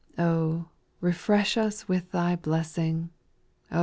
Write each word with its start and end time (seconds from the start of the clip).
Oh! 0.17 0.65
refresh 0.99 1.57
us 1.57 1.87
with 1.87 2.09
Thy 2.11 2.35
blessing, 2.35 3.11
&c. 3.71 3.77